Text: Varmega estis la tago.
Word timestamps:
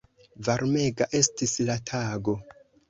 Varmega 0.47 1.09
estis 1.21 1.55
la 1.69 1.79
tago. 1.95 2.39